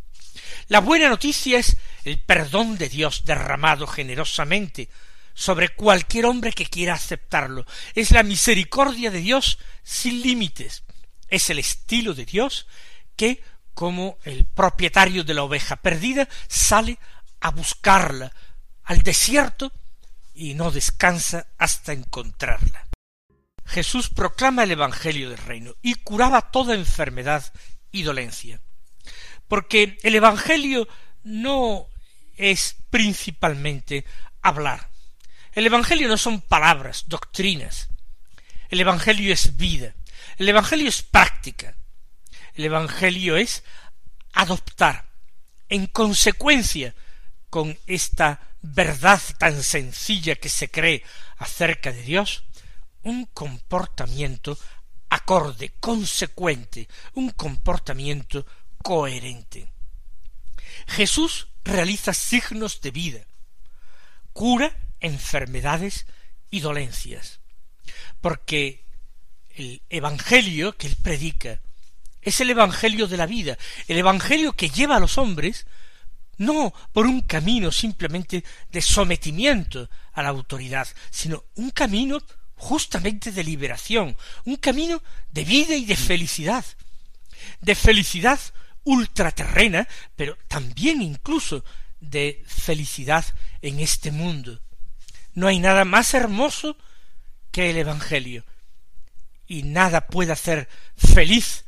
La 0.67 0.81
buena 0.81 1.09
noticia 1.09 1.57
es 1.57 1.77
el 2.03 2.19
perdón 2.19 2.77
de 2.77 2.89
Dios 2.89 3.23
derramado 3.25 3.87
generosamente 3.87 4.89
sobre 5.33 5.69
cualquier 5.69 6.25
hombre 6.25 6.51
que 6.51 6.65
quiera 6.65 6.93
aceptarlo. 6.93 7.65
Es 7.95 8.11
la 8.11 8.23
misericordia 8.23 9.09
de 9.09 9.19
Dios 9.19 9.57
sin 9.83 10.21
límites 10.21 10.83
es 11.29 11.49
el 11.49 11.59
estilo 11.59 12.13
de 12.13 12.25
Dios 12.25 12.67
que, 13.15 13.43
como 13.79 14.17
el 14.25 14.43
propietario 14.43 15.23
de 15.23 15.33
la 15.33 15.43
oveja 15.43 15.77
perdida, 15.77 16.27
sale 16.49 16.99
a 17.39 17.49
buscarla 17.51 18.29
al 18.83 19.03
desierto 19.03 19.71
y 20.33 20.53
no 20.53 20.69
descansa 20.69 21.47
hasta 21.57 21.93
encontrarla. 21.93 22.85
Jesús 23.65 24.09
proclama 24.09 24.63
el 24.63 24.71
Evangelio 24.71 25.29
del 25.29 25.37
reino 25.37 25.75
y 25.81 25.95
curaba 25.95 26.51
toda 26.51 26.75
enfermedad 26.75 27.53
y 27.89 28.03
dolencia. 28.03 28.59
Porque 29.47 29.97
el 30.03 30.13
Evangelio 30.13 30.85
no 31.23 31.87
es 32.35 32.75
principalmente 32.89 34.03
hablar. 34.41 34.89
El 35.53 35.65
Evangelio 35.65 36.09
no 36.09 36.17
son 36.17 36.41
palabras, 36.41 37.05
doctrinas. 37.07 37.87
El 38.67 38.81
Evangelio 38.81 39.31
es 39.31 39.55
vida. 39.55 39.95
El 40.35 40.49
Evangelio 40.49 40.89
es 40.89 41.01
práctica. 41.01 41.77
El 42.59 42.65
Evangelio 42.65 43.37
es 43.37 43.63
adoptar 44.33 45.05
en 45.69 45.87
consecuencia 45.87 46.93
con 47.49 47.79
esta 47.87 48.41
verdad 48.61 49.21
tan 49.37 49.63
sencilla 49.63 50.35
que 50.35 50.49
se 50.49 50.69
cree 50.69 51.01
acerca 51.37 51.93
de 51.93 52.01
Dios, 52.01 52.43
un 53.01 53.27
comportamiento 53.27 54.59
acorde, 55.07 55.71
consecuente, 55.79 56.89
un 57.13 57.29
comportamiento 57.29 58.45
coherente. 58.83 59.71
Jesús 60.85 61.47
realiza 61.63 62.13
signos 62.13 62.81
de 62.81 62.91
vida, 62.91 63.21
cura 64.33 64.75
enfermedades 64.99 66.07
y 66.51 66.59
dolencias, 66.59 67.39
porque 68.19 68.83
el 69.47 69.81
Evangelio 69.87 70.75
que 70.75 70.87
él 70.87 70.97
predica 71.01 71.61
es 72.21 72.41
el 72.41 72.49
Evangelio 72.49 73.07
de 73.07 73.17
la 73.17 73.25
vida, 73.25 73.57
el 73.87 73.97
Evangelio 73.97 74.53
que 74.53 74.69
lleva 74.69 74.97
a 74.97 74.99
los 74.99 75.17
hombres 75.17 75.65
no 76.37 76.73
por 76.93 77.05
un 77.05 77.21
camino 77.21 77.71
simplemente 77.71 78.43
de 78.71 78.81
sometimiento 78.81 79.89
a 80.13 80.23
la 80.23 80.29
autoridad, 80.29 80.87
sino 81.11 81.43
un 81.55 81.69
camino 81.69 82.21
justamente 82.55 83.31
de 83.31 83.43
liberación, 83.43 84.15
un 84.45 84.55
camino 84.55 85.03
de 85.31 85.43
vida 85.43 85.75
y 85.75 85.85
de 85.85 85.95
felicidad, 85.95 86.65
de 87.61 87.75
felicidad 87.75 88.39
ultraterrena, 88.83 89.87
pero 90.15 90.37
también 90.47 91.01
incluso 91.01 91.63
de 91.99 92.43
felicidad 92.47 93.25
en 93.61 93.79
este 93.79 94.11
mundo. 94.11 94.61
No 95.33 95.47
hay 95.47 95.59
nada 95.59 95.85
más 95.85 96.13
hermoso 96.13 96.77
que 97.51 97.69
el 97.69 97.77
Evangelio, 97.77 98.45
y 99.45 99.63
nada 99.63 100.07
puede 100.07 100.31
hacer 100.31 100.69
feliz 100.95 101.65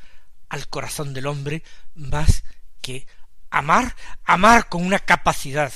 al 0.51 0.67
corazón 0.67 1.13
del 1.13 1.27
hombre 1.27 1.63
más 1.96 2.43
que 2.81 3.08
amar, 3.50 3.96
amar 4.25 4.67
con 4.67 4.86
una 4.86 5.00
capacidad 5.00 5.72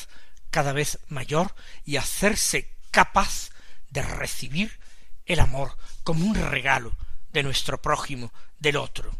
cada 0.51 0.74
vez 0.74 1.00
mayor 1.08 1.55
y 1.86 1.96
hacerse 1.96 2.70
capaz 2.91 3.51
de 3.89 4.01
recibir 4.01 4.77
el 5.25 5.39
amor 5.39 5.77
como 6.03 6.25
un 6.25 6.36
regalo 6.36 6.91
de 7.32 7.44
nuestro 7.44 7.82
prójimo, 7.82 8.34
del 8.60 8.75
otro. 8.75 9.17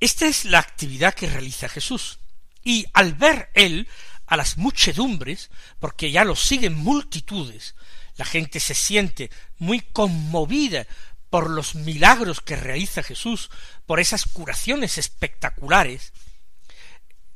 Esta 0.00 0.26
es 0.26 0.44
la 0.44 0.58
actividad 0.58 1.14
que 1.14 1.30
realiza 1.30 1.70
Jesús. 1.70 2.18
Y 2.62 2.84
al 2.92 3.14
ver 3.14 3.50
él 3.54 3.88
a 4.26 4.36
las 4.36 4.58
muchedumbres, 4.58 5.50
porque 5.78 6.10
ya 6.10 6.24
lo 6.24 6.36
siguen 6.36 6.74
multitudes, 6.74 7.74
la 8.16 8.26
gente 8.26 8.60
se 8.60 8.74
siente 8.74 9.30
muy 9.56 9.80
conmovida 9.80 10.86
por 11.34 11.50
los 11.50 11.74
milagros 11.74 12.40
que 12.40 12.54
realiza 12.54 13.02
Jesús, 13.02 13.50
por 13.86 13.98
esas 13.98 14.24
curaciones 14.24 14.98
espectaculares, 14.98 16.12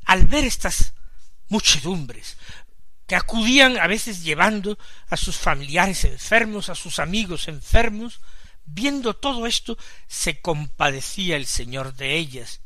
al 0.04 0.24
ver 0.28 0.44
estas 0.44 0.92
muchedumbres, 1.48 2.36
que 3.08 3.16
acudían 3.16 3.76
a 3.76 3.88
veces 3.88 4.22
llevando 4.22 4.78
a 5.10 5.16
sus 5.16 5.36
familiares 5.36 6.04
enfermos, 6.04 6.68
a 6.68 6.76
sus 6.76 7.00
amigos 7.00 7.48
enfermos, 7.48 8.20
viendo 8.66 9.16
todo 9.16 9.48
esto, 9.48 9.76
se 10.06 10.40
compadecía 10.40 11.34
el 11.34 11.46
Señor 11.46 11.94
de 11.94 12.14
ellas, 12.18 12.60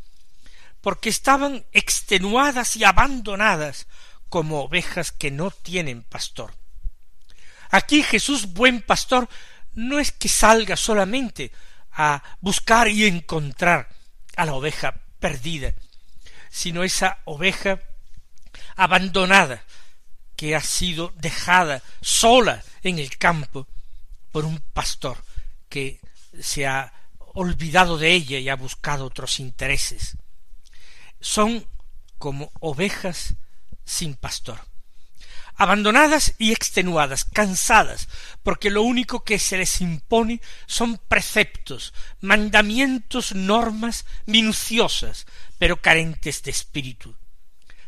porque 0.82 1.08
estaban 1.08 1.64
extenuadas 1.72 2.76
y 2.76 2.84
abandonadas 2.84 3.86
como 4.28 4.60
ovejas 4.60 5.12
que 5.12 5.30
no 5.30 5.50
tienen 5.50 6.02
pastor. 6.02 6.54
Aquí 7.70 8.02
Jesús, 8.02 8.52
buen 8.52 8.82
pastor, 8.82 9.30
no 9.74 9.98
es 9.98 10.12
que 10.12 10.28
salga 10.28 10.76
solamente 10.76 11.52
a 11.92 12.22
buscar 12.40 12.88
y 12.88 13.06
encontrar 13.06 13.88
a 14.36 14.46
la 14.46 14.54
oveja 14.54 14.94
perdida, 15.18 15.74
sino 16.50 16.82
esa 16.82 17.18
oveja 17.24 17.80
abandonada 18.76 19.64
que 20.36 20.56
ha 20.56 20.60
sido 20.60 21.12
dejada 21.16 21.82
sola 22.00 22.62
en 22.82 22.98
el 22.98 23.16
campo 23.16 23.66
por 24.30 24.44
un 24.44 24.60
pastor 24.72 25.22
que 25.68 26.00
se 26.40 26.66
ha 26.66 26.92
olvidado 27.34 27.98
de 27.98 28.12
ella 28.12 28.38
y 28.38 28.48
ha 28.48 28.56
buscado 28.56 29.06
otros 29.06 29.40
intereses. 29.40 30.16
Son 31.20 31.66
como 32.18 32.50
ovejas 32.60 33.34
sin 33.84 34.14
pastor 34.14 34.71
abandonadas 35.62 36.34
y 36.38 36.50
extenuadas, 36.50 37.24
cansadas, 37.24 38.08
porque 38.42 38.68
lo 38.68 38.82
único 38.82 39.22
que 39.22 39.38
se 39.38 39.56
les 39.56 39.80
impone 39.80 40.40
son 40.66 40.98
preceptos, 40.98 41.94
mandamientos, 42.20 43.32
normas 43.32 44.04
minuciosas, 44.26 45.24
pero 45.58 45.80
carentes 45.80 46.42
de 46.42 46.50
espíritu, 46.50 47.14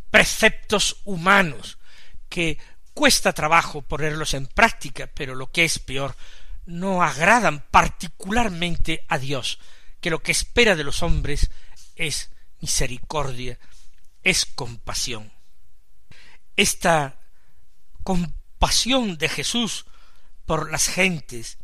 preceptos 0.08 0.98
humanos, 1.04 1.78
que 2.28 2.58
cuesta 2.94 3.32
trabajo 3.32 3.82
ponerlos 3.82 4.34
en 4.34 4.46
práctica, 4.46 5.10
pero 5.12 5.34
lo 5.34 5.50
que 5.50 5.64
es 5.64 5.80
peor, 5.80 6.14
no 6.66 7.02
agradan 7.02 7.64
particularmente 7.72 9.04
a 9.08 9.18
Dios, 9.18 9.58
que 10.00 10.10
lo 10.10 10.22
que 10.22 10.30
espera 10.30 10.76
de 10.76 10.84
los 10.84 11.02
hombres 11.02 11.50
es 11.96 12.30
misericordia, 12.60 13.58
es 14.22 14.46
compasión. 14.46 15.32
Esta 16.54 17.18
compasión 18.04 19.18
de 19.18 19.28
Jesús 19.28 19.86
por 20.46 20.70
las 20.70 20.86
gentes 20.86 21.58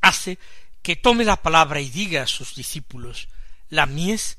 hace 0.00 0.38
que 0.82 0.96
tome 0.96 1.24
la 1.24 1.42
palabra 1.42 1.80
y 1.80 1.90
diga 1.90 2.22
a 2.22 2.26
sus 2.26 2.54
discípulos 2.54 3.28
la 3.68 3.86
mies 3.86 4.38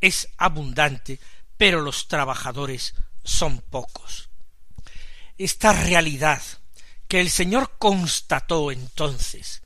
es 0.00 0.28
abundante, 0.38 1.20
pero 1.58 1.82
los 1.82 2.08
trabajadores 2.08 2.94
son 3.22 3.60
pocos. 3.60 4.30
Esta 5.36 5.72
realidad 5.72 6.42
que 7.06 7.20
el 7.20 7.30
Señor 7.30 7.76
constató 7.78 8.72
entonces 8.72 9.62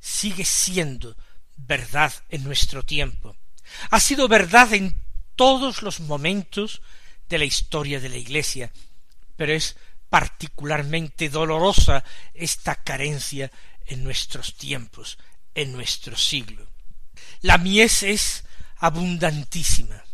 sigue 0.00 0.44
siendo 0.44 1.16
verdad 1.56 2.12
en 2.30 2.44
nuestro 2.44 2.82
tiempo. 2.82 3.36
Ha 3.90 4.00
sido 4.00 4.28
verdad 4.28 4.72
en 4.72 4.96
todos 5.36 5.82
los 5.82 6.00
momentos 6.00 6.80
de 7.28 7.38
la 7.38 7.44
historia 7.44 8.00
de 8.00 8.08
la 8.08 8.16
Iglesia, 8.16 8.72
pero 9.36 9.52
es 9.52 9.76
particularmente 10.14 11.28
dolorosa 11.28 12.04
esta 12.34 12.76
carencia 12.76 13.50
en 13.84 14.04
nuestros 14.04 14.54
tiempos, 14.54 15.18
en 15.56 15.72
nuestro 15.72 16.16
siglo. 16.16 16.68
La 17.40 17.58
mies 17.58 18.04
es 18.04 18.44
abundantísima. 18.76 20.04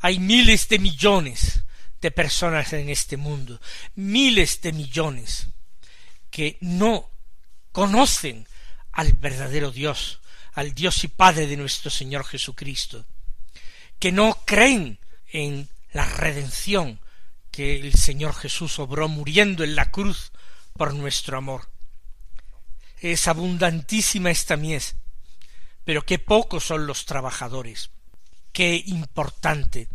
Hay 0.00 0.18
miles 0.18 0.68
de 0.68 0.80
millones 0.80 1.62
de 2.00 2.10
personas 2.10 2.72
en 2.72 2.88
este 2.88 3.16
mundo, 3.16 3.60
miles 3.94 4.60
de 4.60 4.72
millones, 4.72 5.46
que 6.28 6.58
no 6.60 7.08
conocen 7.70 8.48
al 8.90 9.12
verdadero 9.12 9.70
Dios, 9.70 10.18
al 10.54 10.74
Dios 10.74 11.04
y 11.04 11.06
Padre 11.06 11.46
de 11.46 11.56
nuestro 11.56 11.92
Señor 11.92 12.24
Jesucristo, 12.24 13.06
que 14.00 14.10
no 14.10 14.42
creen 14.44 14.98
en 15.28 15.68
la 15.92 16.06
redención 16.06 16.98
que 17.52 17.76
el 17.76 17.94
Señor 17.94 18.34
Jesús 18.34 18.78
obró 18.78 19.08
muriendo 19.08 19.62
en 19.62 19.76
la 19.76 19.90
cruz 19.90 20.32
por 20.72 20.94
nuestro 20.94 21.36
amor. 21.36 21.70
Es 22.98 23.28
abundantísima 23.28 24.30
esta 24.30 24.56
mies, 24.56 24.96
pero 25.84 26.04
qué 26.04 26.18
pocos 26.18 26.64
son 26.64 26.86
los 26.86 27.04
trabajadores. 27.04 27.90
Qué 28.52 28.82
importante 28.86 29.88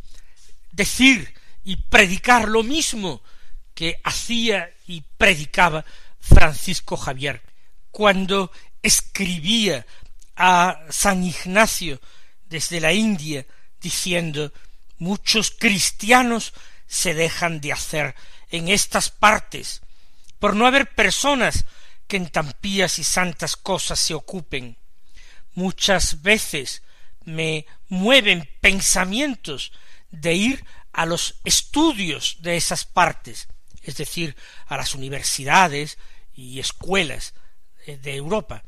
decir 0.72 1.34
y 1.64 1.78
predicar 1.78 2.48
lo 2.48 2.64
mismo 2.64 3.22
que 3.74 4.00
hacía 4.04 4.70
y 4.86 5.02
predicaba 5.02 5.84
Francisco 6.20 6.96
Javier 6.96 7.42
cuando 7.92 8.52
escribía 8.84 9.86
a 10.36 10.80
San 10.90 11.24
Ignacio 11.24 12.00
desde 12.46 12.80
la 12.80 12.94
India 12.94 13.46
diciendo 13.82 14.54
muchos 15.00 15.52
cristianos 15.52 16.54
se 16.88 17.14
dejan 17.14 17.62
de 17.62 17.74
hacer 17.74 18.16
en 18.50 18.70
estas 18.70 19.10
partes 19.12 19.82
por 20.40 20.56
no 20.56 20.66
haber 20.66 20.94
personas 20.94 21.66
que 22.08 22.18
en 22.18 22.30
tan 22.30 22.54
pías 22.54 23.00
y 23.00 23.04
santas 23.04 23.56
cosas 23.56 24.00
se 24.00 24.14
ocupen. 24.14 24.78
Muchas 25.54 26.22
veces 26.22 26.84
me 27.26 27.66
mueven 27.90 28.50
pensamientos 28.62 29.74
de 30.12 30.34
ir 30.34 30.66
a 30.94 31.06
los 31.06 31.36
estudios 31.44 32.38
de 32.40 32.58
esas 32.58 32.86
partes, 32.86 33.48
es 33.84 33.98
decir, 33.98 34.36
a 34.68 34.78
las 34.78 34.96
universidades 34.96 35.98
y 36.34 36.60
escuelas 36.60 37.34
de 37.86 38.16
Europa, 38.16 38.64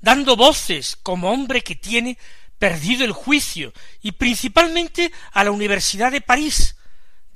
dando 0.00 0.36
voces 0.36 0.96
como 0.96 1.30
hombre 1.30 1.62
que 1.62 1.74
tiene 1.74 2.18
perdido 2.58 3.04
el 3.04 3.12
juicio, 3.12 3.72
y 4.02 4.12
principalmente 4.12 5.12
a 5.32 5.44
la 5.44 5.50
Universidad 5.50 6.10
de 6.10 6.20
París, 6.20 6.76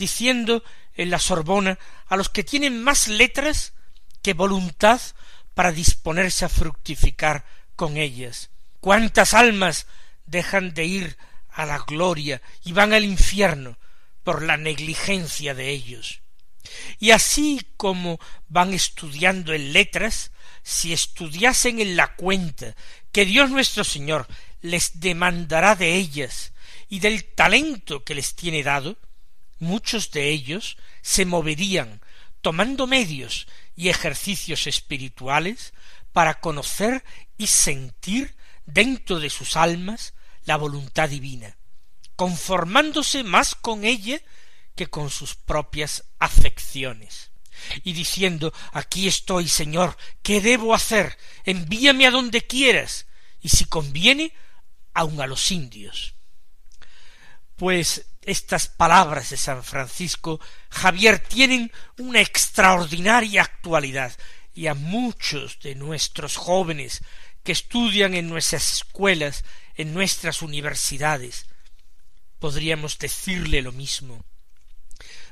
diciendo 0.02 0.64
en 0.94 1.10
la 1.10 1.20
Sorbona 1.20 1.78
a 2.08 2.16
los 2.16 2.28
que 2.28 2.42
tienen 2.42 2.82
más 2.82 3.06
letras 3.06 3.72
que 4.20 4.34
voluntad 4.34 5.00
para 5.54 5.70
disponerse 5.70 6.44
a 6.44 6.48
fructificar 6.48 7.44
con 7.76 7.96
ellas. 7.96 8.50
¿Cuántas 8.80 9.32
almas 9.32 9.86
dejan 10.26 10.74
de 10.74 10.86
ir 10.86 11.16
a 11.50 11.66
la 11.66 11.78
gloria 11.86 12.42
y 12.64 12.72
van 12.72 12.92
al 12.92 13.04
infierno 13.04 13.78
por 14.24 14.42
la 14.42 14.56
negligencia 14.56 15.54
de 15.54 15.70
ellos? 15.70 16.20
Y 16.98 17.12
así 17.12 17.64
como 17.76 18.18
van 18.48 18.74
estudiando 18.74 19.52
en 19.52 19.72
letras, 19.72 20.32
si 20.64 20.92
estudiasen 20.92 21.78
en 21.78 21.94
la 21.94 22.16
cuenta 22.16 22.74
que 23.12 23.24
Dios 23.24 23.50
nuestro 23.50 23.84
Señor 23.84 24.26
les 24.62 24.98
demandará 24.98 25.76
de 25.76 25.94
ellas 25.94 26.52
y 26.88 26.98
del 26.98 27.22
talento 27.22 28.02
que 28.02 28.16
les 28.16 28.34
tiene 28.34 28.64
dado, 28.64 28.98
muchos 29.62 30.10
de 30.10 30.28
ellos 30.28 30.76
se 31.00 31.24
moverían 31.24 32.02
tomando 32.40 32.86
medios 32.86 33.46
y 33.76 33.88
ejercicios 33.88 34.66
espirituales 34.66 35.72
para 36.12 36.40
conocer 36.40 37.04
y 37.38 37.46
sentir 37.46 38.36
dentro 38.66 39.20
de 39.20 39.30
sus 39.30 39.56
almas 39.56 40.14
la 40.44 40.56
voluntad 40.56 41.08
divina, 41.08 41.56
conformándose 42.16 43.22
más 43.22 43.54
con 43.54 43.84
ella 43.84 44.20
que 44.74 44.88
con 44.88 45.08
sus 45.10 45.36
propias 45.36 46.04
afecciones, 46.18 47.30
y 47.84 47.92
diciendo 47.92 48.52
Aquí 48.72 49.06
estoy, 49.06 49.46
Señor, 49.48 49.96
¿qué 50.22 50.40
debo 50.40 50.74
hacer? 50.74 51.16
Envíame 51.44 52.06
a 52.06 52.10
donde 52.10 52.42
quieras, 52.42 53.06
y 53.40 53.50
si 53.50 53.64
conviene, 53.66 54.34
aun 54.92 55.20
a 55.20 55.26
los 55.26 55.52
indios. 55.52 56.14
Pues 57.56 58.06
estas 58.24 58.68
palabras 58.68 59.30
de 59.30 59.36
San 59.36 59.64
Francisco 59.64 60.40
Javier 60.70 61.18
tienen 61.18 61.72
una 61.98 62.20
extraordinaria 62.20 63.42
actualidad 63.42 64.12
y 64.54 64.66
a 64.66 64.74
muchos 64.74 65.58
de 65.60 65.74
nuestros 65.74 66.36
jóvenes 66.36 67.02
que 67.42 67.52
estudian 67.52 68.14
en 68.14 68.28
nuestras 68.28 68.72
escuelas, 68.72 69.44
en 69.74 69.92
nuestras 69.94 70.42
universidades, 70.42 71.46
podríamos 72.38 72.98
decirle 72.98 73.62
lo 73.62 73.72
mismo. 73.72 74.24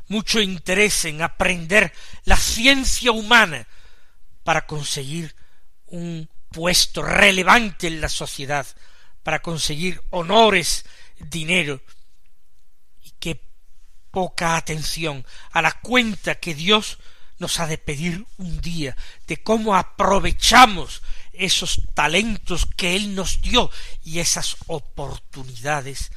Mucho 0.08 0.40
interés 0.40 1.04
en 1.04 1.22
aprender 1.22 1.92
la 2.24 2.36
ciencia 2.36 3.12
humana 3.12 3.68
para 4.42 4.66
conseguir 4.66 5.36
un 5.86 6.28
puesto 6.50 7.02
relevante 7.02 7.86
en 7.86 8.00
la 8.00 8.08
sociedad, 8.08 8.66
para 9.22 9.40
conseguir 9.40 10.00
honores, 10.10 10.84
dinero, 11.18 11.80
poca 14.10 14.56
atención 14.56 15.24
a 15.50 15.62
la 15.62 15.72
cuenta 15.72 16.36
que 16.36 16.54
Dios 16.54 16.98
nos 17.38 17.58
ha 17.58 17.66
de 17.66 17.78
pedir 17.78 18.26
un 18.36 18.60
día 18.60 18.96
de 19.26 19.42
cómo 19.42 19.74
aprovechamos 19.74 21.02
esos 21.32 21.80
talentos 21.94 22.66
que 22.76 22.96
Él 22.96 23.14
nos 23.14 23.40
dio 23.40 23.70
y 24.04 24.18
esas 24.18 24.56
oportunidades 24.66 26.10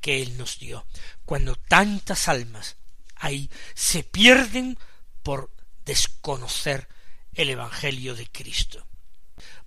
que 0.00 0.22
Él 0.22 0.38
nos 0.38 0.58
dio, 0.58 0.86
cuando 1.24 1.56
tantas 1.56 2.28
almas 2.28 2.76
ahí 3.16 3.50
se 3.74 4.04
pierden 4.04 4.78
por 5.22 5.50
desconocer 5.84 6.88
el 7.34 7.50
Evangelio 7.50 8.14
de 8.14 8.26
Cristo. 8.26 8.86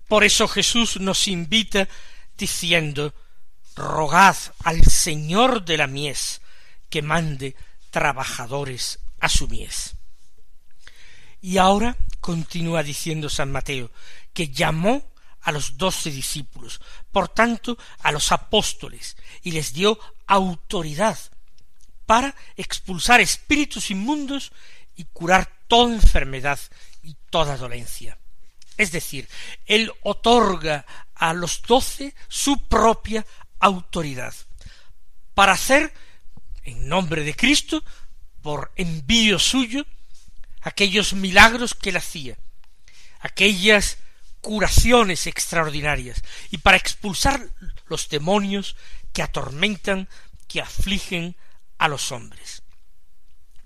Por 0.08 0.24
eso 0.24 0.48
Jesús 0.48 1.00
nos 1.00 1.28
invita 1.28 1.88
diciendo 2.38 3.14
Rogad 3.76 4.36
al 4.64 4.84
Señor 4.84 5.64
de 5.64 5.78
la 5.78 5.88
mies 5.88 6.42
que 6.90 7.02
mande 7.02 7.56
trabajadores 7.92 9.00
a 9.20 9.30
su 9.30 9.48
mies. 9.48 9.96
Y 11.42 11.58
ahora 11.58 11.96
continúa 12.20 12.84
diciendo 12.84 13.30
San 13.30 13.52
Mateo, 13.52 13.92
que 14.34 14.50
llamó 14.50 15.12
a 15.42 15.52
los 15.52 15.78
doce 15.78 16.12
discípulos, 16.12 16.82
por 17.12 17.30
tanto 17.30 17.78
a 18.00 18.12
los 18.12 18.32
apóstoles, 18.32 19.18
y 19.44 19.52
les 19.52 19.74
dio 19.74 20.00
autoridad 20.28 21.18
para 22.06 22.36
expulsar 22.58 23.22
espíritus 23.22 23.92
inmundos 23.92 24.52
y 24.96 25.06
curar 25.06 25.52
toda 25.68 25.94
enfermedad 25.94 26.60
y 27.04 27.16
toda 27.30 27.58
dolencia. 27.58 28.18
Es 28.78 28.92
decir, 28.92 29.28
Él 29.66 29.92
otorga 30.04 30.86
a 31.16 31.34
los 31.34 31.62
doce 31.62 32.14
su 32.28 32.68
propia 32.68 33.26
autoridad 33.60 34.34
para 35.34 35.54
hacer, 35.54 35.94
en 36.64 36.88
nombre 36.88 37.24
de 37.24 37.36
Cristo, 37.36 37.84
por 38.42 38.72
envío 38.76 39.40
suyo, 39.40 39.86
aquellos 40.62 41.14
milagros 41.14 41.74
que 41.74 41.90
él 41.90 41.98
hacía, 41.98 42.38
aquellas 43.20 43.98
curaciones 44.42 45.28
extraordinarias, 45.28 46.22
y 46.50 46.58
para 46.58 46.78
expulsar 46.78 47.48
los 47.88 48.10
demonios 48.10 48.76
que 49.14 49.22
atormentan, 49.22 50.08
que 50.48 50.62
afligen 50.62 51.36
a 51.78 51.88
los 51.88 52.12
hombres. 52.12 52.64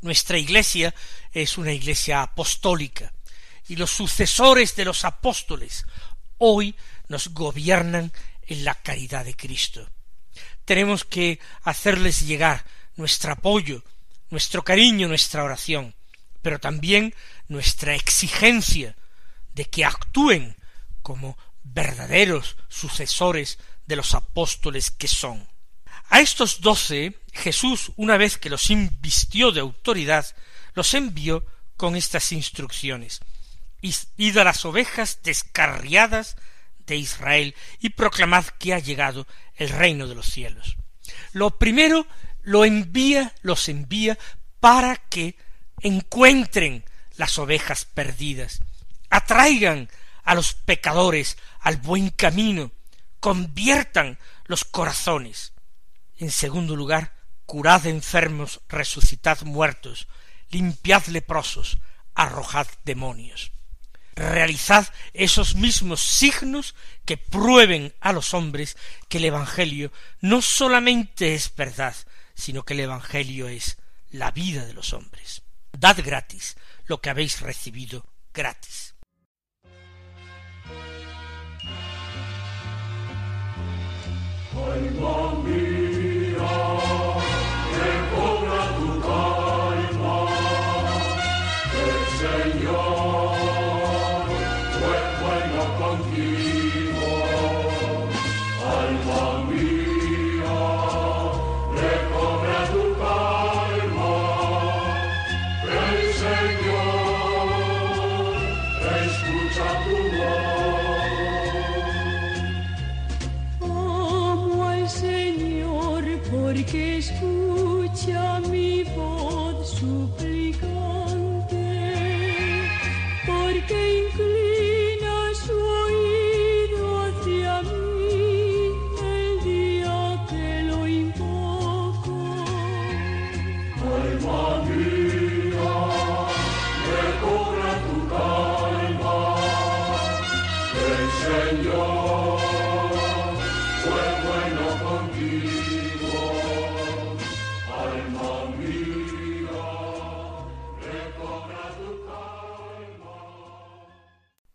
Nuestra 0.01 0.37
iglesia 0.37 0.93
es 1.31 1.57
una 1.57 1.73
iglesia 1.73 2.21
apostólica, 2.21 3.11
y 3.67 3.75
los 3.77 3.91
sucesores 3.91 4.75
de 4.75 4.85
los 4.85 5.05
apóstoles 5.05 5.85
hoy 6.37 6.75
nos 7.07 7.29
gobiernan 7.29 8.11
en 8.47 8.63
la 8.63 8.75
caridad 8.75 9.25
de 9.25 9.35
Cristo. 9.35 9.89
Tenemos 10.65 11.03
que 11.03 11.39
hacerles 11.63 12.27
llegar 12.27 12.65
nuestro 12.95 13.33
apoyo, 13.33 13.83
nuestro 14.29 14.63
cariño, 14.63 15.07
nuestra 15.07 15.43
oración, 15.43 15.95
pero 16.41 16.59
también 16.59 17.13
nuestra 17.47 17.95
exigencia 17.95 18.95
de 19.53 19.65
que 19.65 19.85
actúen 19.85 20.55
como 21.01 21.37
verdaderos 21.63 22.57
sucesores 22.67 23.59
de 23.85 23.95
los 23.95 24.13
apóstoles 24.13 24.91
que 24.91 25.07
son. 25.07 25.47
A 26.09 26.21
estos 26.21 26.61
doce 26.61 27.19
Jesús, 27.33 27.91
una 27.95 28.17
vez 28.17 28.37
que 28.37 28.49
los 28.49 28.69
invistió 28.69 29.51
de 29.51 29.61
autoridad, 29.61 30.25
los 30.73 30.93
envió 30.93 31.45
con 31.77 31.95
estas 31.95 32.31
instrucciones 32.31 33.21
id 34.17 34.37
a 34.37 34.43
las 34.43 34.65
ovejas 34.65 35.19
descarriadas 35.23 36.37
de 36.85 36.97
Israel 36.97 37.55
y 37.79 37.89
proclamad 37.89 38.45
que 38.45 38.73
ha 38.73 38.79
llegado 38.79 39.27
el 39.55 39.69
reino 39.69 40.07
de 40.07 40.15
los 40.15 40.27
cielos. 40.27 40.77
Lo 41.33 41.57
primero 41.57 42.07
lo 42.45 42.63
envía, 42.63 43.33
los 43.41 43.67
envía 43.69 44.17
para 44.59 44.95
que 44.95 45.35
encuentren 45.81 46.85
las 47.17 47.37
ovejas 47.37 47.85
perdidas, 47.85 48.61
atraigan 49.09 49.89
a 50.23 50.35
los 50.35 50.53
pecadores 50.53 51.37
al 51.59 51.77
buen 51.77 52.09
camino, 52.09 52.71
conviertan 53.19 54.17
los 54.45 54.63
corazones. 54.63 55.53
En 56.17 56.31
segundo 56.31 56.75
lugar, 56.75 57.13
curad 57.45 57.85
enfermos, 57.87 58.61
resucitad 58.69 59.41
muertos, 59.41 60.07
limpiad 60.49 61.05
leprosos, 61.07 61.79
arrojad 62.13 62.67
demonios. 62.83 63.51
Realizad 64.15 64.87
esos 65.13 65.55
mismos 65.55 66.01
signos 66.01 66.73
que 67.03 67.17
prueben 67.17 67.93
a 67.99 68.13
los 68.13 68.33
hombres 68.33 68.77
que 69.09 69.17
el 69.17 69.25
Evangelio 69.25 69.91
no 70.21 70.41
solamente 70.41 71.35
es 71.35 71.53
verdad, 71.53 71.95
sino 72.35 72.63
que 72.63 72.73
el 72.73 72.81
Evangelio 72.81 73.47
es 73.47 73.77
la 74.09 74.31
vida 74.31 74.65
de 74.65 74.73
los 74.73 74.93
hombres. 74.93 75.41
Dad 75.71 75.97
gratis 76.03 76.55
lo 76.85 77.01
que 77.01 77.09
habéis 77.09 77.41
recibido 77.41 78.05
gratis. 78.33 78.95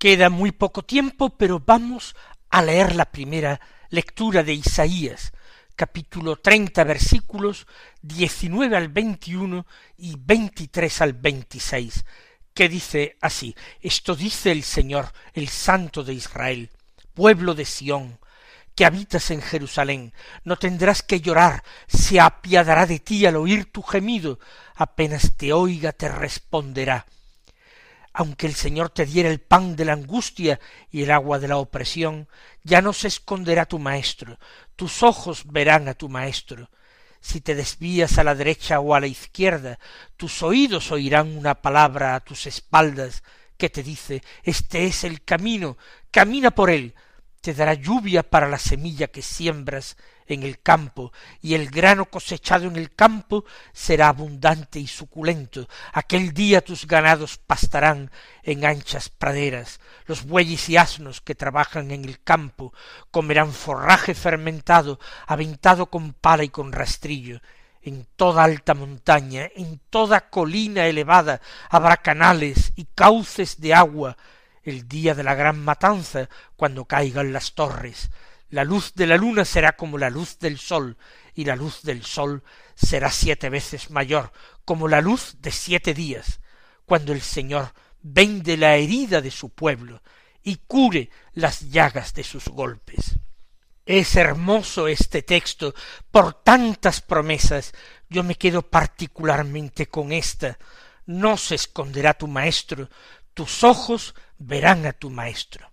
Queda 0.01 0.31
muy 0.31 0.51
poco 0.51 0.83
tiempo, 0.83 1.37
pero 1.37 1.61
vamos 1.61 2.17
a 2.49 2.63
leer 2.63 2.97
la 2.97 3.05
primera 3.05 3.61
lectura 3.91 4.43
de 4.43 4.55
Isaías, 4.55 5.31
capítulo 5.77 6.37
treinta 6.37 6.85
versículos 6.85 7.67
diecinueve 8.01 8.79
al 8.79 8.89
veintiuno 8.89 9.67
y 9.99 10.17
veintitrés 10.19 11.03
al 11.03 11.13
veintiséis, 11.13 12.07
que 12.55 12.71
dice 12.71 13.19
así 13.21 13.55
Esto 13.83 14.17
dice 14.17 14.53
el 14.53 14.63
Señor, 14.63 15.13
el 15.35 15.51
Santo 15.51 16.03
de 16.03 16.15
Israel, 16.15 16.71
pueblo 17.13 17.55
de 17.55 17.67
Sión, 17.67 18.21
que 18.75 18.87
habitas 18.87 19.31
en 19.31 19.43
Jerusalén, 19.43 20.15
no 20.45 20.57
tendrás 20.57 21.03
que 21.03 21.21
llorar, 21.21 21.63
se 21.89 22.21
apiadará 22.21 22.87
de 22.87 23.01
ti 23.01 23.27
al 23.27 23.37
oír 23.37 23.71
tu 23.71 23.83
gemido, 23.83 24.41
apenas 24.77 25.37
te 25.37 25.53
oiga 25.53 25.93
te 25.93 26.09
responderá 26.09 27.05
aunque 28.21 28.47
el 28.47 28.55
Señor 28.55 28.91
te 28.91 29.07
diera 29.07 29.31
el 29.31 29.41
pan 29.41 29.77
de 29.77 29.87
la 29.87 29.95
angustia 29.95 30.61
y 30.91 31.05
el 31.05 31.11
agua 31.11 31.39
de 31.39 31.49
la 31.49 31.57
opresión, 31.57 32.29
ya 32.63 32.83
no 32.83 32.93
se 32.93 33.09
esconderá 33.09 33.65
tu 33.65 33.79
maestro, 33.79 34.39
tus 34.77 35.03
ojos 35.03 35.45
verán 35.47 35.89
a 35.89 35.95
tu 35.95 36.11
maestro. 36.11 36.69
Si 37.23 37.41
te 37.41 37.55
desvías 37.55 38.19
a 38.19 38.25
la 38.25 38.35
derecha 38.35 38.79
o 38.79 38.95
a 38.95 39.01
la 39.01 39.07
izquierda, 39.07 39.79
tus 40.19 40.43
oídos 40.43 40.93
oirán 40.93 41.35
una 41.35 41.63
palabra 41.63 42.15
a 42.15 42.21
tus 42.21 42.47
espaldas 42.47 43.23
que 43.57 43.71
te 43.71 43.83
dice 43.83 44.23
Este 44.43 44.85
es 44.85 45.05
el 45.05 45.25
camino, 45.25 45.79
camina 46.11 46.51
por 46.51 46.69
él, 46.69 46.95
te 47.41 47.55
dará 47.55 47.73
lluvia 47.73 48.23
para 48.23 48.51
la 48.51 48.59
semilla 48.59 49.07
que 49.07 49.23
siembras 49.23 49.97
en 50.35 50.43
el 50.43 50.61
campo, 50.61 51.13
y 51.41 51.55
el 51.55 51.71
grano 51.71 52.07
cosechado 52.07 52.67
en 52.67 52.77
el 52.77 52.95
campo 52.95 53.45
será 53.73 54.09
abundante 54.09 54.79
y 54.79 54.87
suculento. 54.87 55.69
Aquel 55.93 56.33
día 56.33 56.61
tus 56.61 56.87
ganados 56.87 57.39
pastarán 57.39 58.11
en 58.43 58.65
anchas 58.65 59.09
praderas, 59.09 59.81
los 60.07 60.25
bueyes 60.25 60.69
y 60.69 60.77
asnos 60.77 61.21
que 61.21 61.35
trabajan 61.35 61.91
en 61.91 62.05
el 62.05 62.23
campo 62.23 62.73
comerán 63.11 63.53
forraje 63.53 64.15
fermentado, 64.15 64.99
aventado 65.27 65.87
con 65.87 66.13
pala 66.13 66.45
y 66.45 66.49
con 66.49 66.73
rastrillo. 66.73 67.41
En 67.83 68.07
toda 68.17 68.45
alta 68.45 68.75
montaña, 68.75 69.49
en 69.57 69.81
toda 69.89 70.29
colina 70.29 70.87
elevada, 70.87 71.41
habrá 71.71 71.97
canales 71.97 72.73
y 72.77 72.85
cauces 72.95 73.61
de 73.61 73.73
agua, 73.73 74.19
el 74.63 74.87
día 74.87 75.15
de 75.15 75.23
la 75.23 75.35
gran 75.35 75.59
matanza, 75.59 76.29
cuando 76.57 76.85
caigan 76.85 77.33
las 77.33 77.55
torres. 77.55 78.11
La 78.51 78.65
luz 78.65 78.95
de 78.95 79.07
la 79.07 79.17
luna 79.17 79.45
será 79.45 79.77
como 79.77 79.97
la 79.97 80.11
luz 80.11 80.39
del 80.39 80.59
sol, 80.59 80.97
y 81.35 81.45
la 81.45 81.57
luz 81.57 81.83
del 81.83 82.05
sol 82.05 82.43
será 82.75 83.11
siete 83.11 83.49
veces 83.49 83.91
mayor, 83.91 84.33
como 84.65 84.89
la 84.89 85.01
luz 85.01 85.37
de 85.41 85.51
siete 85.51 85.95
días, 85.95 86.41
cuando 86.85 87.13
el 87.13 87.23
Señor 87.23 87.73
vende 88.03 88.57
la 88.57 88.77
herida 88.77 89.21
de 89.21 89.31
su 89.31 89.51
pueblo 89.51 90.03
y 90.43 90.57
cure 90.67 91.11
las 91.33 91.71
llagas 91.71 92.13
de 92.15 92.25
sus 92.25 92.49
golpes. 92.49 93.19
Es 93.87 94.17
hermoso 94.17 94.89
este 94.89 95.23
texto 95.23 95.75
por 96.11 96.43
tantas 96.43 97.01
promesas. 97.01 97.73
Yo 98.09 98.23
me 98.23 98.37
quedo 98.37 98.63
particularmente 98.63 99.87
con 99.87 100.13
esta. 100.13 100.59
No 101.07 101.37
se 101.37 101.57
esconderá 101.57 102.15
tu 102.15 102.29
maestro, 102.29 102.89
tus 103.35 103.65
ojos 103.65 104.15
verán 104.39 104.87
a 104.87 104.93
tu 104.93 105.11
Maestro. 105.11 105.70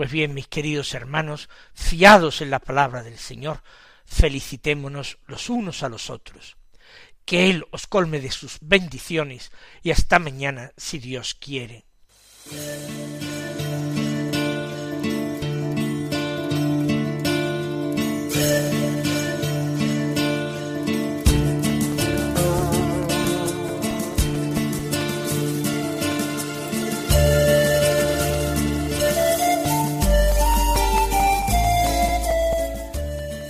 Pues 0.00 0.10
bien, 0.10 0.32
mis 0.32 0.48
queridos 0.48 0.94
hermanos, 0.94 1.50
fiados 1.74 2.40
en 2.40 2.48
la 2.48 2.58
palabra 2.58 3.02
del 3.02 3.18
Señor, 3.18 3.62
felicitémonos 4.06 5.18
los 5.26 5.50
unos 5.50 5.82
a 5.82 5.90
los 5.90 6.08
otros. 6.08 6.56
Que 7.26 7.50
Él 7.50 7.66
os 7.70 7.86
colme 7.86 8.18
de 8.18 8.30
sus 8.30 8.56
bendiciones 8.62 9.52
y 9.82 9.90
hasta 9.90 10.18
mañana, 10.18 10.72
si 10.78 11.00
Dios 11.00 11.34
quiere. 11.34 11.84